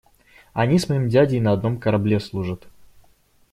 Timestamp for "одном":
1.51-1.77